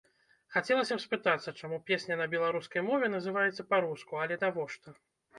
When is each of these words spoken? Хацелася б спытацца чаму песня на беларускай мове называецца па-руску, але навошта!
Хацелася 0.53 0.95
б 0.99 1.01
спытацца 1.03 1.51
чаму 1.59 1.77
песня 1.89 2.17
на 2.21 2.25
беларускай 2.31 2.81
мове 2.87 3.07
называецца 3.17 3.67
па-руску, 3.75 4.13
але 4.23 4.39
навошта! 4.45 4.95